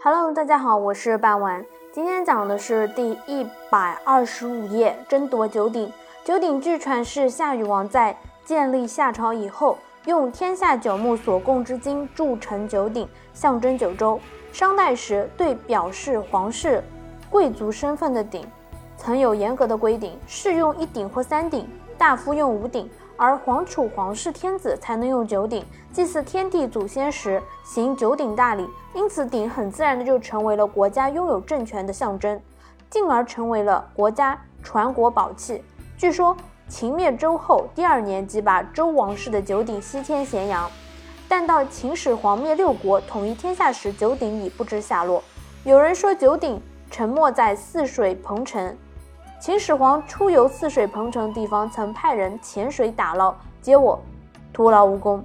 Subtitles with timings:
[0.00, 1.64] Hello，大家好，我是半晚。
[1.92, 5.92] 今天讲的是第一百二十五页，争夺九鼎。
[6.24, 14.18] 九鼎据传是夏禹王在建立夏朝以后，用天下九牧所供之金铸成九鼎，象征九州。
[14.52, 16.82] 商代时，对表示皇室
[17.30, 18.44] 贵族身份的鼎，
[18.96, 22.90] 曾有严格的规定，士用一鼎或三鼎，大夫用五鼎。
[23.22, 32.40] 而皇储、皇室、天子才能用九鼎祭祀天地祖先时行九鼎大礼，因此鼎很自然的就成为了国家拥有政权的象征，
[32.90, 35.62] 进而成为了国家传国宝器。
[35.96, 40.68] 据说秦灭周后第二年即把周王室的九鼎西迁咸阳，
[41.28, 45.22] 但到秦始皇灭六国统一天下时，九鼎已不知下落。
[45.62, 48.76] 有人说九鼎沉没在泗水彭城。
[49.42, 54.00] 秦始皇出游泗水彭城地方，曾派人潜水打捞，结果
[54.52, 55.20] 徒劳无功。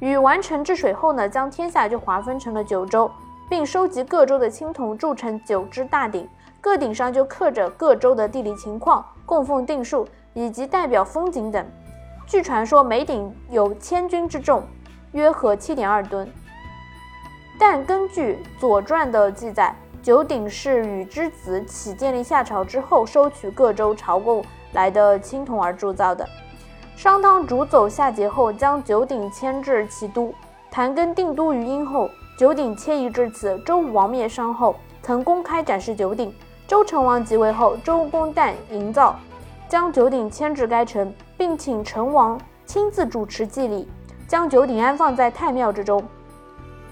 [0.00, 3.10] 禹完成治水后呢，将天下就划分成了九州，
[3.48, 6.28] 并收集各州的青铜铸成九只大鼎，
[6.60, 11.66] 各鼎上就刻着各州的地理情况、供奉定数以及代表风景等。
[12.26, 14.62] 据传说，每鼎有千钧之重，
[15.12, 16.30] 约合七点二吨。
[17.58, 19.74] 但根据《左传》的记载。
[20.06, 24.40] 九鼎是禹之子启建立夏朝之后，收取各州朝贡
[24.70, 26.24] 来的青铜而铸造的。
[26.94, 30.32] 商汤逐走夏桀后，将九鼎迁至齐都。
[30.70, 33.58] 谭庚定都于殷后，九鼎迁移至此。
[33.66, 36.32] 周武王灭商后，曾公开展示九鼎。
[36.68, 39.16] 周成王即位后，周公旦营造，
[39.68, 43.88] 将九鼎迁至该城，并请成王亲自主持祭礼，
[44.28, 46.00] 将九鼎安放在太庙之中。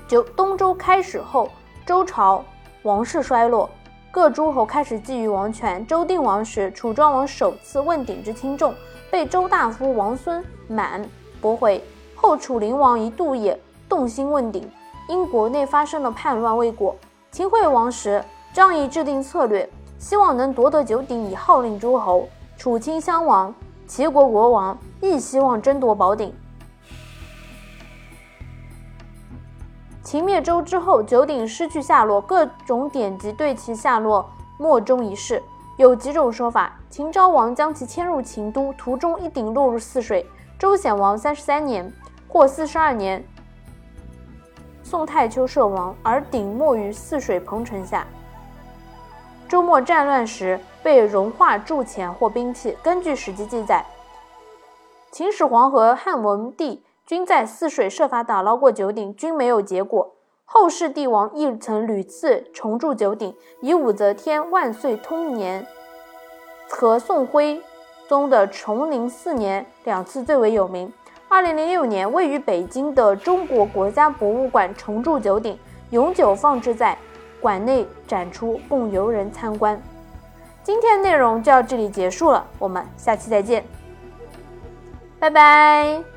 [0.09, 1.49] 九东周开始后，
[1.87, 2.45] 周朝。
[2.85, 3.71] 王室衰落，
[4.11, 5.87] 各诸侯开始觊觎王权。
[5.87, 8.75] 周定王时，楚庄王首次问鼎之轻重，
[9.11, 11.03] 被周大夫王孙满
[11.41, 11.83] 驳回。
[12.15, 14.71] 后楚灵王一度也动心问鼎，
[15.09, 16.95] 因国内发生了叛乱未果。
[17.31, 19.67] 秦惠王时，张仪制定策略，
[19.99, 22.29] 希望能夺得九鼎以号令诸侯。
[22.59, 23.55] 楚顷襄王、
[23.87, 26.31] 齐国国王亦希望争夺宝鼎。
[30.05, 35.43] 秦灭周之后，九鼎失去下落，各种典籍对其下落莫衷一是。
[35.79, 40.25] 有几种说法：秦昭王将其迁入秦都，途中一鼎落入泗水。
[40.59, 41.91] 周显王三十三年
[42.29, 43.25] 或四十二年，
[44.83, 48.07] 宋太丘摄王，而鼎没于泗水彭城下。
[49.49, 52.77] 周末战乱时被融化铸钱或兵器。
[52.83, 53.83] 根据史记记载，
[55.11, 56.83] 秦始皇和汉文帝。
[57.07, 60.15] 均在泗水设法打捞过九鼎，均没有结果。
[60.47, 65.67] 后世帝王亦曾屡次重铸九鼎，以武则天万岁通年
[66.69, 67.61] 和宋徽
[68.09, 70.93] 宗的崇宁四年两次最为有名。
[71.29, 75.59] 二零零六年，位于北京的中国国家博物馆重铸九鼎，
[75.91, 76.97] 永久放置在
[77.41, 79.81] 馆内展出，供游人参观。
[80.63, 83.65] 今天的内容就到这里结束了，我们下期再见，
[85.19, 86.14] 拜拜。